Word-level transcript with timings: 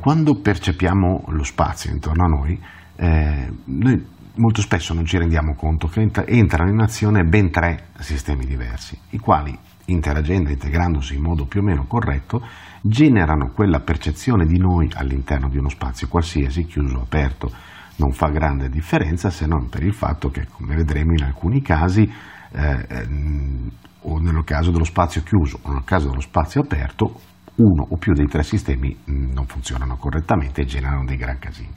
Quando 0.00 0.40
percepiamo 0.40 1.24
lo 1.28 1.44
spazio 1.44 1.92
intorno 1.92 2.24
a 2.24 2.28
noi, 2.28 2.58
eh, 2.96 3.52
noi 3.64 4.06
molto 4.36 4.62
spesso 4.62 4.94
non 4.94 5.04
ci 5.04 5.18
rendiamo 5.18 5.54
conto 5.54 5.88
che 5.88 6.00
entrano 6.24 6.70
in 6.70 6.80
azione 6.80 7.22
ben 7.24 7.50
tre 7.50 7.88
sistemi 7.98 8.46
diversi, 8.46 8.98
i 9.10 9.18
quali 9.18 9.56
interagendo 9.84 10.48
integrandosi 10.48 11.16
in 11.16 11.22
modo 11.22 11.44
più 11.44 11.60
o 11.60 11.64
meno 11.64 11.84
corretto, 11.84 12.42
generano 12.80 13.50
quella 13.52 13.80
percezione 13.80 14.46
di 14.46 14.58
noi 14.58 14.88
all'interno 14.94 15.50
di 15.50 15.58
uno 15.58 15.68
spazio 15.68 16.08
qualsiasi, 16.08 16.64
chiuso 16.64 16.96
o 16.96 17.02
aperto, 17.02 17.52
non 17.96 18.12
fa 18.12 18.28
grande 18.28 18.70
differenza 18.70 19.28
se 19.28 19.46
non 19.46 19.68
per 19.68 19.82
il 19.82 19.92
fatto 19.92 20.30
che, 20.30 20.46
come 20.46 20.76
vedremo 20.76 21.12
in 21.12 21.24
alcuni 21.24 21.60
casi, 21.60 22.10
eh, 22.52 22.86
ehm, 22.88 23.70
o 24.02 24.18
nel 24.18 24.44
caso 24.44 24.70
dello 24.70 24.84
spazio 24.84 25.22
chiuso 25.22 25.58
o 25.60 25.72
nel 25.72 25.84
caso 25.84 26.08
dello 26.08 26.22
spazio 26.22 26.62
aperto, 26.62 27.20
uno 27.60 27.86
o 27.88 27.96
più 27.96 28.12
dei 28.12 28.26
tre 28.26 28.42
sistemi 28.42 28.96
mm, 28.96 29.32
non 29.32 29.46
funzionano 29.46 29.96
correttamente 29.96 30.62
e 30.62 30.64
generano 30.64 31.04
dei 31.04 31.16
gran 31.16 31.38
casini. 31.38 31.74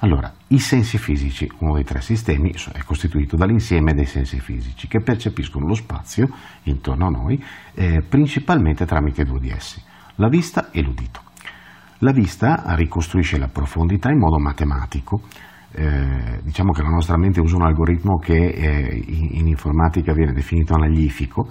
Allora, 0.00 0.32
i 0.48 0.58
sensi 0.58 0.98
fisici, 0.98 1.48
uno 1.58 1.74
dei 1.74 1.84
tre 1.84 2.00
sistemi, 2.00 2.52
è 2.72 2.82
costituito 2.84 3.36
dall'insieme 3.36 3.94
dei 3.94 4.06
sensi 4.06 4.40
fisici 4.40 4.88
che 4.88 5.00
percepiscono 5.00 5.66
lo 5.66 5.74
spazio 5.74 6.28
intorno 6.64 7.06
a 7.06 7.10
noi 7.10 7.42
eh, 7.74 8.02
principalmente 8.02 8.84
tramite 8.84 9.22
due 9.22 9.38
di 9.38 9.50
essi, 9.50 9.80
la 10.16 10.28
vista 10.28 10.70
e 10.72 10.82
l'udito. 10.82 11.20
La 11.98 12.10
vista 12.10 12.64
ricostruisce 12.74 13.38
la 13.38 13.46
profondità 13.46 14.10
in 14.10 14.18
modo 14.18 14.40
matematico, 14.40 15.20
eh, 15.74 16.40
diciamo 16.42 16.72
che 16.72 16.82
la 16.82 16.90
nostra 16.90 17.16
mente 17.16 17.40
usa 17.40 17.56
un 17.56 17.62
algoritmo 17.62 18.18
che 18.18 18.36
eh, 18.36 19.02
in, 19.06 19.38
in, 19.38 19.46
informatica 19.48 20.12
viene 20.12 20.32
definito 20.32 20.74
analifico, 20.74 21.48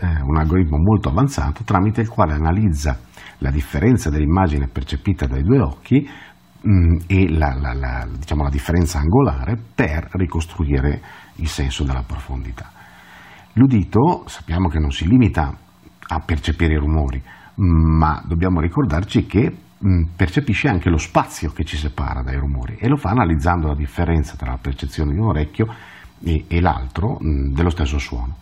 eh, 0.00 0.20
un 0.22 0.36
algoritmo 0.36 0.78
molto 0.78 1.08
avanzato 1.08 1.62
tramite 1.64 2.00
il 2.00 2.08
quale 2.08 2.32
analizza 2.32 2.98
la 3.38 3.50
differenza 3.50 4.10
dell'immagine 4.10 4.68
percepita 4.68 5.26
dai 5.26 5.42
due 5.42 5.60
occhi 5.60 6.08
mh, 6.62 6.96
e 7.06 7.28
la, 7.30 7.54
la, 7.54 7.72
la, 7.72 8.08
diciamo, 8.18 8.42
la 8.42 8.50
differenza 8.50 8.98
angolare 8.98 9.56
per 9.74 10.08
ricostruire 10.12 11.00
il 11.36 11.48
senso 11.48 11.84
della 11.84 12.02
profondità. 12.06 12.70
L'udito 13.54 14.24
sappiamo 14.26 14.68
che 14.68 14.78
non 14.78 14.90
si 14.90 15.06
limita 15.06 15.56
a 16.12 16.18
percepire 16.20 16.74
i 16.74 16.78
rumori, 16.78 17.22
ma 17.54 18.22
dobbiamo 18.26 18.60
ricordarci 18.60 19.26
che 19.26 19.54
percepisce 20.14 20.68
anche 20.68 20.90
lo 20.90 20.98
spazio 20.98 21.50
che 21.52 21.64
ci 21.64 21.76
separa 21.76 22.22
dai 22.22 22.36
rumori 22.36 22.76
e 22.78 22.88
lo 22.88 22.96
fa 22.96 23.10
analizzando 23.10 23.68
la 23.68 23.74
differenza 23.74 24.36
tra 24.36 24.50
la 24.50 24.58
percezione 24.60 25.12
di 25.12 25.18
un 25.18 25.28
orecchio 25.28 25.66
e, 26.22 26.44
e 26.48 26.60
l'altro 26.60 27.16
dello 27.20 27.70
stesso 27.70 27.98
suono. 27.98 28.36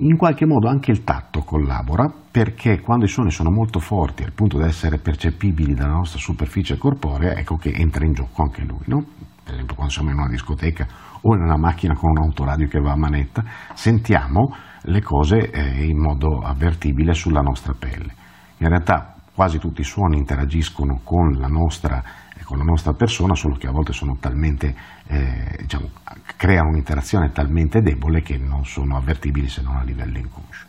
In 0.00 0.16
qualche 0.16 0.46
modo 0.46 0.68
anche 0.68 0.90
il 0.90 1.02
tatto 1.02 1.42
collabora 1.42 2.12
perché 2.30 2.80
quando 2.80 3.04
i 3.04 3.08
suoni 3.08 3.30
sono 3.30 3.50
molto 3.50 3.80
forti 3.80 4.22
al 4.22 4.32
punto 4.32 4.58
da 4.58 4.66
essere 4.66 4.98
percepibili 4.98 5.74
dalla 5.74 5.94
nostra 5.94 6.20
superficie 6.20 6.76
corporea, 6.76 7.34
ecco 7.34 7.56
che 7.56 7.72
entra 7.72 8.04
in 8.04 8.12
gioco 8.12 8.42
anche 8.42 8.62
lui. 8.62 8.82
No? 8.86 9.04
Per 9.42 9.54
esempio 9.54 9.74
quando 9.74 9.92
siamo 9.92 10.10
in 10.10 10.18
una 10.18 10.28
discoteca 10.28 10.86
o 11.20 11.34
in 11.34 11.42
una 11.42 11.56
macchina 11.56 11.94
con 11.94 12.10
un 12.10 12.18
autoradio 12.18 12.68
che 12.68 12.80
va 12.80 12.92
a 12.92 12.96
manetta, 12.96 13.42
sentiamo 13.74 14.54
le 14.82 15.02
cose 15.02 15.50
eh, 15.50 15.84
in 15.84 15.98
modo 15.98 16.40
avvertibile 16.40 17.12
sulla 17.12 17.40
nostra 17.40 17.74
pelle. 17.76 18.14
In 18.58 18.68
realtà 18.68 19.17
quasi 19.38 19.60
tutti 19.60 19.82
i 19.82 19.84
suoni 19.84 20.16
interagiscono 20.16 20.98
con 21.04 21.34
la 21.34 21.46
nostra, 21.46 22.02
eh, 22.36 22.42
con 22.42 22.58
la 22.58 22.64
nostra 22.64 22.92
persona, 22.94 23.36
solo 23.36 23.54
che 23.54 23.68
a 23.68 23.70
volte 23.70 23.92
talmente, 24.18 24.74
eh, 25.06 25.58
diciamo, 25.60 25.90
creano 26.34 26.70
un'interazione 26.70 27.30
talmente 27.30 27.80
debole 27.80 28.20
che 28.20 28.36
non 28.36 28.64
sono 28.64 28.96
avvertibili 28.96 29.48
se 29.48 29.62
non 29.62 29.76
a 29.76 29.84
livello 29.84 30.18
inconscio. 30.18 30.66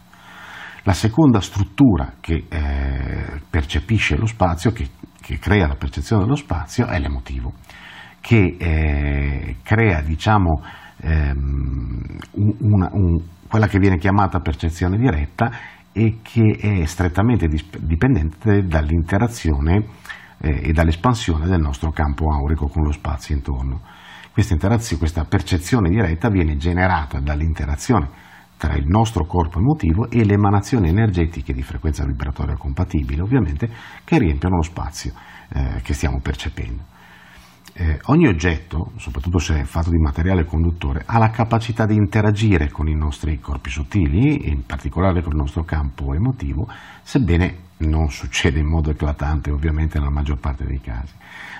La 0.84 0.94
seconda 0.94 1.42
struttura 1.42 2.14
che 2.20 2.46
eh, 2.48 3.42
percepisce 3.50 4.18
lo 4.18 4.28
spazio, 4.28 4.72
che, 4.72 4.88
che, 5.20 5.40
crea 5.40 5.66
la 5.66 5.76
percezione 5.76 6.22
dello 6.22 6.36
spazio, 6.36 6.86
è 6.86 7.00
l'emotivo, 7.00 7.54
che 8.22 8.56
eh, 8.56 9.56
crea 9.64 10.02
diciamo, 10.02 10.62
ehm, 10.98 12.18
una, 12.60 12.88
un, 12.92 13.20
quella 13.48 13.66
che 13.66 13.80
viene 13.80 13.98
chiamata 13.98 14.42
percezione 14.42 14.96
diretta 14.96 15.50
e 16.00 16.20
che 16.22 16.58
è 16.58 16.86
strettamente 16.86 17.48
dipendente 17.48 18.64
dall'interazione 18.64 19.86
eh, 20.40 20.70
e 20.70 20.72
dall'espansione 20.72 21.46
del 21.46 21.60
nostro 21.60 21.92
campo 21.92 22.32
aurico 22.32 22.68
con 22.68 22.84
lo 22.84 22.94
spazio 22.94 23.36
intorno. 23.36 23.82
Questa, 24.32 24.56
questa 24.98 25.26
percezione 25.26 25.90
diretta 25.90 26.30
viene 26.30 26.56
generata 26.56 27.20
dall'interazione 27.20 28.10
tra 28.56 28.76
il 28.76 28.86
nostro 28.88 29.26
corpo 29.26 29.60
emotivo 29.60 30.10
e 30.10 30.24
le 30.24 30.36
emanazioni 30.36 30.88
energetiche 30.88 31.52
di 31.52 31.64
frequenza 31.64 32.06
vibratoria 32.06 32.56
compatibile, 32.56 33.22
ovviamente, 33.22 33.70
che 34.06 34.18
riempiono 34.18 34.56
lo 34.56 34.64
spazio 34.64 35.12
eh, 35.50 35.82
che 35.82 35.94
stiamo 35.94 36.22
percependo. 36.22 36.84
Eh, 37.74 38.00
ogni 38.06 38.28
oggetto, 38.28 38.92
soprattutto 38.98 39.38
se 39.40 39.62
è 39.62 39.64
fatto 39.64 39.90
di 39.90 39.98
materiale 39.98 40.44
conduttore, 40.44 41.04
ha 41.06 41.18
la 41.18 41.30
capacità 41.30 41.86
di 41.86 41.96
interagire 41.96 42.70
con 42.70 42.88
i 42.88 42.96
nostri 42.96 43.40
corpi 43.40 43.70
sottili, 43.70 44.50
in 44.50 44.66
particolare 44.66 45.22
con 45.22 45.32
il 45.34 45.40
nostro 45.40 45.64
campo 45.64 46.14
emotivo, 46.14 46.68
sebbene 47.02 47.68
non 47.80 48.10
succede 48.10 48.60
in 48.60 48.68
modo 48.68 48.90
eclatante 48.90 49.52
ovviamente 49.52 49.98
nella 49.98 50.12
maggior 50.12 50.40
parte 50.40 50.66
dei 50.66 50.82
casi. 50.82 51.14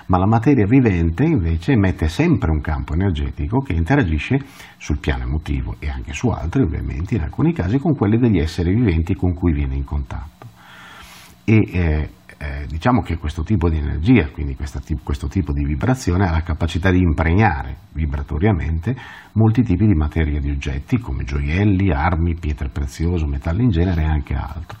Ma 0.06 0.18
la 0.18 0.26
materia 0.26 0.66
vivente 0.66 1.24
invece 1.24 1.72
emette 1.72 2.08
sempre 2.08 2.50
un 2.50 2.60
campo 2.60 2.94
energetico 2.94 3.60
che 3.60 3.72
interagisce 3.72 4.38
sul 4.76 4.98
piano 4.98 5.22
emotivo 5.22 5.76
e 5.78 5.88
anche 5.88 6.12
su 6.12 6.28
altri 6.28 6.62
ovviamente 6.62 7.14
in 7.14 7.22
alcuni 7.22 7.52
casi 7.52 7.78
con 7.78 7.94
quelli 7.94 8.18
degli 8.18 8.38
esseri 8.38 8.74
viventi 8.74 9.14
con 9.14 9.32
cui 9.34 9.52
viene 9.52 9.76
in 9.76 9.84
contatto. 9.84 10.46
E, 11.44 11.56
eh, 11.72 12.10
diciamo 12.66 13.02
che 13.02 13.16
questo 13.16 13.42
tipo 13.42 13.68
di 13.68 13.78
energia, 13.78 14.28
quindi 14.30 14.56
tipo, 14.84 15.00
questo 15.02 15.28
tipo 15.28 15.52
di 15.52 15.64
vibrazione, 15.64 16.26
ha 16.26 16.30
la 16.30 16.42
capacità 16.42 16.90
di 16.90 16.98
impregnare 16.98 17.76
vibratoriamente 17.92 18.96
molti 19.32 19.62
tipi 19.62 19.86
di 19.86 19.94
materia 19.94 20.40
di 20.40 20.50
oggetti 20.50 20.98
come 20.98 21.24
gioielli, 21.24 21.92
armi, 21.92 22.34
pietre 22.34 22.68
preziose, 22.68 23.26
metalli 23.26 23.64
in 23.64 23.70
genere 23.70 24.02
e 24.02 24.06
anche 24.06 24.34
altro. 24.34 24.78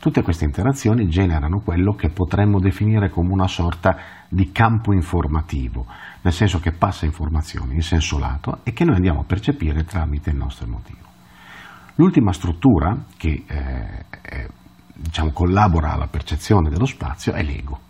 Tutte 0.00 0.22
queste 0.22 0.44
interazioni 0.44 1.08
generano 1.08 1.60
quello 1.60 1.92
che 1.94 2.10
potremmo 2.10 2.60
definire 2.60 3.10
come 3.10 3.32
una 3.32 3.48
sorta 3.48 3.96
di 4.28 4.52
campo 4.52 4.92
informativo, 4.92 5.86
nel 6.22 6.32
senso 6.32 6.60
che 6.60 6.70
passa 6.70 7.04
informazioni 7.04 7.74
in 7.74 7.82
senso 7.82 8.18
lato 8.18 8.60
e 8.62 8.72
che 8.72 8.84
noi 8.84 8.94
andiamo 8.94 9.20
a 9.20 9.24
percepire 9.24 9.82
tramite 9.82 10.30
il 10.30 10.36
nostro 10.36 10.66
emotivo. 10.66 11.06
L'ultima 11.96 12.32
struttura 12.32 12.96
che 13.16 13.42
eh, 13.44 14.37
diciamo, 15.18 15.32
collabora 15.32 15.92
alla 15.92 16.06
percezione 16.06 16.70
dello 16.70 16.86
spazio 16.86 17.32
è 17.32 17.42
l'ego. 17.42 17.80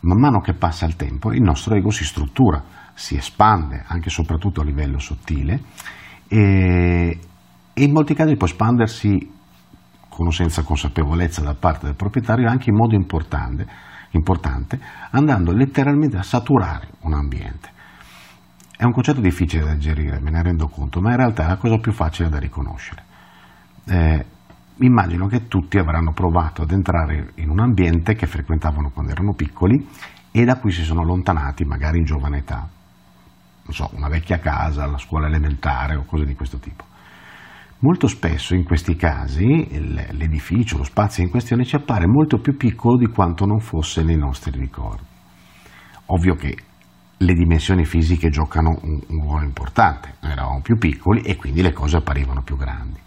Man 0.00 0.18
mano 0.18 0.40
che 0.40 0.54
passa 0.54 0.86
il 0.86 0.96
tempo 0.96 1.32
il 1.32 1.42
nostro 1.42 1.74
ego 1.74 1.90
si 1.90 2.04
struttura, 2.04 2.62
si 2.94 3.16
espande 3.16 3.84
anche 3.86 4.08
e 4.08 4.10
soprattutto 4.10 4.60
a 4.60 4.64
livello 4.64 4.98
sottile 4.98 5.60
e, 6.28 7.18
e 7.72 7.82
in 7.82 7.92
molti 7.92 8.14
casi 8.14 8.36
può 8.36 8.46
espandersi 8.46 9.36
con 10.08 10.26
o 10.26 10.30
senza 10.30 10.62
consapevolezza 10.62 11.42
da 11.42 11.54
parte 11.54 11.86
del 11.86 11.96
proprietario 11.96 12.48
anche 12.48 12.70
in 12.70 12.76
modo 12.76 12.94
importante, 12.94 13.66
importante 14.12 14.80
andando 15.10 15.52
letteralmente 15.52 16.16
a 16.16 16.22
saturare 16.22 16.88
un 17.00 17.12
ambiente. 17.14 17.76
È 18.76 18.84
un 18.84 18.92
concetto 18.92 19.20
difficile 19.20 19.64
da 19.64 19.74
digerire, 19.74 20.20
me 20.20 20.30
ne 20.30 20.42
rendo 20.42 20.68
conto, 20.68 21.00
ma 21.00 21.10
in 21.10 21.16
realtà 21.16 21.44
è 21.44 21.48
la 21.48 21.56
cosa 21.56 21.78
più 21.78 21.92
facile 21.92 22.28
da 22.28 22.38
riconoscere. 22.38 23.02
Eh, 23.86 24.24
immagino 24.80 25.26
che 25.26 25.48
tutti 25.48 25.78
avranno 25.78 26.12
provato 26.12 26.62
ad 26.62 26.70
entrare 26.70 27.32
in 27.36 27.50
un 27.50 27.60
ambiente 27.60 28.14
che 28.14 28.26
frequentavano 28.26 28.90
quando 28.90 29.12
erano 29.12 29.34
piccoli 29.34 29.86
e 30.30 30.44
da 30.44 30.58
cui 30.58 30.70
si 30.70 30.82
sono 30.82 31.00
allontanati 31.00 31.64
magari 31.64 31.98
in 31.98 32.04
giovane 32.04 32.38
età. 32.38 32.68
Non 33.64 33.74
so, 33.74 33.90
una 33.94 34.08
vecchia 34.08 34.38
casa, 34.38 34.86
la 34.86 34.98
scuola 34.98 35.26
elementare 35.26 35.96
o 35.96 36.04
cose 36.04 36.24
di 36.24 36.34
questo 36.34 36.58
tipo. 36.58 36.84
Molto 37.80 38.06
spesso 38.08 38.54
in 38.54 38.64
questi 38.64 38.96
casi 38.96 39.68
l'edificio, 40.12 40.78
lo 40.78 40.84
spazio 40.84 41.22
in 41.22 41.30
questione 41.30 41.64
ci 41.64 41.76
appare 41.76 42.06
molto 42.06 42.38
più 42.38 42.56
piccolo 42.56 42.96
di 42.96 43.06
quanto 43.06 43.46
non 43.46 43.60
fosse 43.60 44.02
nei 44.02 44.16
nostri 44.16 44.58
ricordi. 44.58 45.06
Ovvio 46.06 46.34
che 46.34 46.56
le 47.16 47.34
dimensioni 47.34 47.84
fisiche 47.84 48.30
giocano 48.30 48.78
un, 48.82 49.00
un 49.08 49.20
ruolo 49.20 49.44
importante, 49.44 50.14
noi 50.20 50.32
eravamo 50.32 50.60
più 50.60 50.76
piccoli 50.76 51.20
e 51.22 51.36
quindi 51.36 51.62
le 51.62 51.72
cose 51.72 51.96
apparivano 51.96 52.42
più 52.42 52.56
grandi 52.56 53.00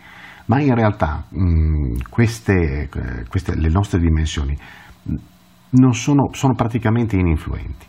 ma 0.46 0.60
in 0.60 0.76
realtà 0.76 1.26
mh, 1.30 2.10
queste, 2.10 2.90
queste, 3.28 3.56
le 3.56 3.70
nostre 3.70 4.00
dimensioni 4.00 4.58
sono, 5.92 6.30
sono 6.34 6.54
praticamente 6.56 7.16
ininfluenti. 7.16 7.86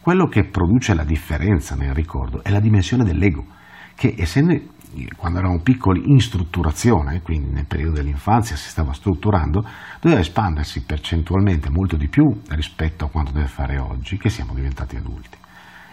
Quello 0.00 0.26
che 0.26 0.44
produce 0.44 0.94
la 0.94 1.04
differenza 1.04 1.74
nel 1.74 1.94
ricordo 1.94 2.42
è 2.44 2.50
la 2.50 2.60
dimensione 2.60 3.04
dell'ego, 3.04 3.46
che 3.94 4.14
essendo 4.18 4.72
quando 5.16 5.38
eravamo 5.38 5.60
piccoli 5.60 6.02
in 6.10 6.20
strutturazione, 6.20 7.20
quindi 7.22 7.50
nel 7.50 7.66
periodo 7.66 7.94
dell'infanzia 7.94 8.54
si 8.54 8.68
stava 8.68 8.92
strutturando, 8.92 9.64
doveva 10.00 10.20
espandersi 10.20 10.84
percentualmente 10.84 11.68
molto 11.68 11.96
di 11.96 12.08
più 12.08 12.24
rispetto 12.50 13.04
a 13.04 13.08
quanto 13.08 13.32
deve 13.32 13.48
fare 13.48 13.78
oggi, 13.78 14.18
che 14.18 14.28
siamo 14.28 14.54
diventati 14.54 14.96
adulti. 14.96 15.36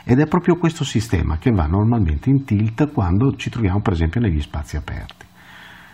Ed 0.04 0.20
è 0.20 0.28
proprio 0.28 0.56
questo 0.58 0.84
sistema 0.84 1.38
che 1.38 1.52
va 1.52 1.66
normalmente 1.66 2.30
in 2.30 2.44
tilt 2.44 2.92
quando 2.92 3.36
ci 3.36 3.50
troviamo 3.50 3.82
per 3.82 3.94
esempio 3.94 4.20
negli 4.20 4.42
spazi 4.42 4.76
aperti 4.76 5.30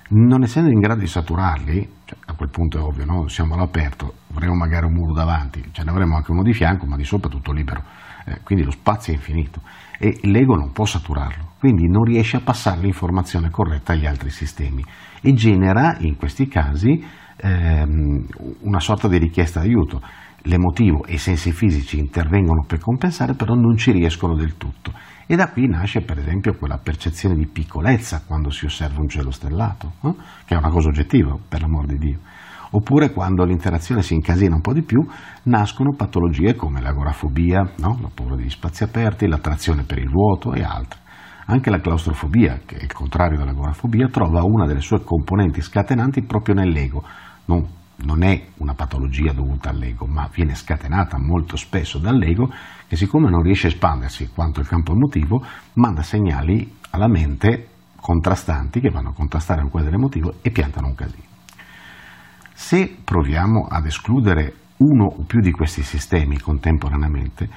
non 0.10 0.44
essendo 0.44 0.70
in 0.70 0.80
grado 0.80 1.02
di 1.02 1.08
saturarli, 1.08 1.90
cioè, 2.06 2.18
quel 2.36 2.50
punto 2.50 2.78
è 2.78 2.82
ovvio, 2.82 3.06
no? 3.06 3.28
siamo 3.28 3.56
all'aperto, 3.56 4.14
avremo 4.32 4.56
magari 4.56 4.86
un 4.86 4.94
muro 4.94 5.14
davanti, 5.14 5.64
ce 5.72 5.84
ne 5.84 5.90
avremo 5.90 6.16
anche 6.16 6.32
uno 6.32 6.44
di 6.44 6.54
fianco, 6.54 6.86
ma 6.86 6.96
di 6.96 7.04
sopra 7.04 7.30
tutto 7.30 7.52
libero, 7.52 7.84
eh, 8.26 8.42
quindi 8.44 8.64
lo 8.64 8.72
spazio 8.72 9.12
è 9.12 9.16
infinito 9.16 9.62
e 10.00 10.20
l'ego 10.24 10.56
non 10.56 10.72
può 10.72 10.86
saturarlo, 10.86 11.54
quindi 11.60 11.90
non 11.90 12.04
riesce 12.04 12.38
a 12.38 12.42
passare 12.42 12.82
l'informazione 12.82 13.50
corretta 13.50 13.94
agli 13.94 14.06
altri 14.06 14.30
sistemi 14.30 14.84
e 15.22 15.34
genera 15.34 15.98
in 16.00 16.16
questi 16.16 16.48
casi 16.48 17.04
ehm, 17.36 18.26
una 18.62 18.80
sorta 18.80 19.08
di 19.08 19.18
richiesta 19.18 19.60
d'aiuto. 19.60 20.02
L'emotivo 20.44 21.04
e 21.04 21.14
i 21.14 21.18
sensi 21.18 21.52
fisici 21.52 22.00
intervengono 22.00 22.64
per 22.66 22.80
compensare, 22.80 23.34
però 23.34 23.54
non 23.56 23.76
ci 23.76 23.92
riescono 23.92 24.36
del 24.36 24.56
tutto. 24.56 24.94
E 25.30 25.36
da 25.36 25.50
qui 25.50 25.68
nasce 25.68 26.00
per 26.00 26.18
esempio 26.20 26.56
quella 26.56 26.78
percezione 26.78 27.36
di 27.36 27.46
piccolezza 27.48 28.24
quando 28.26 28.50
si 28.50 28.64
osserva 28.64 29.02
un 29.02 29.10
cielo 29.10 29.30
stellato, 29.30 29.96
eh? 30.04 30.14
che 30.46 30.56
è 30.56 30.58
una 30.58 30.70
cosa 30.70 30.88
oggettiva, 30.88 31.38
per 31.50 31.60
l'amor 31.60 31.86
di 31.86 31.98
Dio. 31.98 32.20
Oppure 32.72 33.12
quando 33.12 33.44
l'interazione 33.44 34.04
si 34.04 34.14
incasina 34.14 34.56
un 34.56 34.62
po' 34.62 34.72
di 34.72 34.84
più, 34.84 35.06
nascono 35.44 35.96
patologie 35.98 36.56
come 36.56 36.80
l'agorafobia, 36.80 37.74
no? 37.80 37.98
la 38.02 38.10
paura 38.14 38.38
degli 38.38 38.50
spazi 38.50 38.84
aperti, 38.84 39.28
l'attrazione 39.28 39.84
per 39.84 39.98
il 39.98 40.10
vuoto 40.10 40.54
e 40.54 40.64
altre. 40.64 41.00
Anche 41.48 41.70
la 41.70 41.82
claustrofobia, 41.82 42.62
che 42.66 42.78
è 42.78 42.84
il 42.84 42.94
contrario 42.94 43.38
dell'agorafobia, 43.38 44.08
trova 44.08 44.44
una 44.44 44.66
delle 44.66 44.82
sue 44.82 45.04
componenti 45.04 45.60
scatenanti 45.62 46.24
proprio 46.24 46.56
nell'ego. 46.56 47.04
Non, 47.46 47.66
non 47.98 48.24
è 48.24 48.50
una 48.58 48.74
patologia 48.74 49.34
dovuta 49.34 49.70
all'ego, 49.70 50.06
ma 50.06 50.30
viene 50.32 50.54
scatenata 50.54 51.18
molto 51.18 51.56
spesso 51.56 51.98
dall'ego 51.98 52.52
che 52.88 52.96
siccome 52.96 53.30
non 53.30 53.42
riesce 53.42 53.68
a 53.68 53.70
espandersi 53.72 54.30
quanto 54.30 54.60
il 54.60 54.68
campo 54.68 54.94
emotivo, 54.94 55.44
manda 55.74 56.04
segnali 56.04 56.76
alla 56.92 57.08
mente 57.08 57.70
contrastanti 58.00 58.80
che 58.80 58.90
vanno 58.90 59.10
a 59.10 59.14
contrastare 59.14 59.62
con 59.62 59.72
quelli 59.72 59.88
dell'emotivo 59.88 60.36
e 60.42 60.52
piantano 60.52 60.88
un 60.88 60.96
casino. 60.96 61.24
Se 62.54 62.98
proviamo 63.04 63.68
ad 63.70 63.86
escludere 63.86 64.54
uno 64.78 65.06
o 65.06 65.24
più 65.24 65.42
di 65.42 65.52
questi 65.52 65.82
sistemi 65.82 66.40
contemporaneamente, 66.40 67.50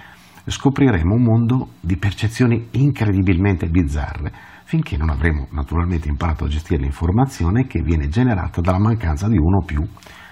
scopriremo 0.44 1.14
un 1.14 1.22
mondo 1.22 1.68
di 1.80 1.96
percezioni 1.96 2.68
incredibilmente 2.72 3.68
bizzarre, 3.68 4.32
finché 4.64 4.96
non 4.96 5.10
avremo 5.10 5.46
naturalmente 5.50 6.08
imparato 6.08 6.44
a 6.44 6.48
gestire 6.48 6.82
l'informazione 6.82 7.66
che 7.66 7.82
viene 7.82 8.08
generata 8.08 8.60
dalla 8.60 8.78
mancanza 8.78 9.28
di 9.28 9.36
uno 9.36 9.58
o 9.58 9.64
più 9.64 9.86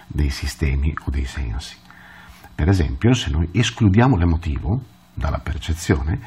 dei 0.09 0.31
sistemi 0.31 0.93
o 1.05 1.11
dei 1.11 1.25
sensi. 1.25 1.77
Per 2.55 2.69
esempio, 2.69 3.13
se 3.13 3.31
noi 3.31 3.49
escludiamo 3.53 4.17
l'emotivo 4.17 4.81
dalla 5.15 5.39
percezione, 5.39 6.19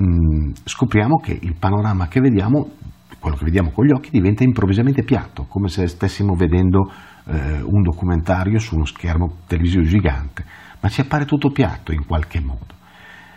mm, 0.00 0.52
scopriamo 0.64 1.16
che 1.16 1.38
il 1.38 1.54
panorama 1.58 2.08
che 2.08 2.20
vediamo, 2.20 2.70
quello 3.18 3.36
che 3.36 3.44
vediamo 3.44 3.70
con 3.70 3.84
gli 3.84 3.92
occhi, 3.92 4.10
diventa 4.10 4.44
improvvisamente 4.44 5.02
piatto, 5.02 5.44
come 5.44 5.68
se 5.68 5.86
stessimo 5.88 6.34
vedendo 6.34 6.90
eh, 7.26 7.60
un 7.60 7.82
documentario 7.82 8.58
su 8.58 8.76
uno 8.76 8.84
schermo 8.84 9.38
televisivo 9.46 9.82
gigante, 9.82 10.44
ma 10.80 10.88
ci 10.88 11.00
appare 11.02 11.24
tutto 11.24 11.50
piatto 11.50 11.92
in 11.92 12.06
qualche 12.06 12.40
modo. 12.40 12.74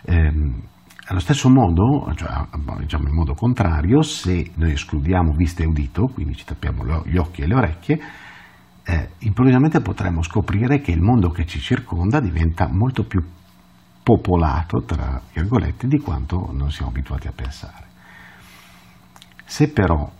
Ehm, 0.04 0.62
allo 1.08 1.18
stesso 1.18 1.50
modo, 1.50 2.10
cioè, 2.14 2.30
diciamo 2.78 3.08
in 3.08 3.14
modo 3.14 3.34
contrario, 3.34 4.00
se 4.00 4.52
noi 4.54 4.72
escludiamo 4.72 5.32
vista 5.32 5.64
e 5.64 5.66
udito, 5.66 6.06
quindi 6.06 6.36
ci 6.36 6.44
tappiamo 6.44 7.02
gli 7.04 7.16
occhi 7.16 7.42
e 7.42 7.48
le 7.48 7.54
orecchie, 7.54 8.00
eh, 8.90 9.10
improvvisamente 9.18 9.80
potremmo 9.80 10.20
scoprire 10.20 10.80
che 10.80 10.90
il 10.90 11.00
mondo 11.00 11.30
che 11.30 11.46
ci 11.46 11.60
circonda 11.60 12.18
diventa 12.18 12.68
molto 12.68 13.04
più 13.04 13.22
popolato, 14.02 14.82
tra 14.82 15.20
virgolette, 15.32 15.86
di 15.86 15.98
quanto 15.98 16.50
non 16.52 16.72
siamo 16.72 16.90
abituati 16.90 17.28
a 17.28 17.32
pensare. 17.32 17.86
Se 19.44 19.70
però 19.70 20.10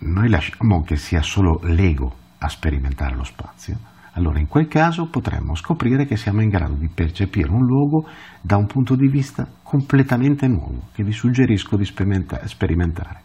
noi 0.00 0.28
lasciamo 0.28 0.82
che 0.82 0.96
sia 0.96 1.22
solo 1.22 1.60
l'ego 1.62 2.14
a 2.38 2.48
sperimentare 2.48 3.16
lo 3.16 3.24
spazio, 3.24 3.78
allora 4.12 4.38
in 4.38 4.46
quel 4.46 4.68
caso 4.68 5.08
potremmo 5.08 5.54
scoprire 5.54 6.04
che 6.04 6.16
siamo 6.16 6.42
in 6.42 6.50
grado 6.50 6.74
di 6.74 6.88
percepire 6.88 7.50
un 7.50 7.64
luogo 7.64 8.06
da 8.42 8.56
un 8.56 8.66
punto 8.66 8.94
di 8.94 9.08
vista 9.08 9.48
completamente 9.62 10.46
nuovo, 10.46 10.88
che 10.92 11.02
vi 11.02 11.12
suggerisco 11.12 11.76
di 11.76 11.84
sperimentare. 11.86 13.22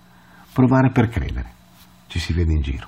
Provare 0.53 0.91
per 0.91 1.09
credere. 1.09 1.51
Ci 2.07 2.19
si 2.19 2.31
vede 2.31 2.53
in 2.53 2.61
giro. 2.61 2.87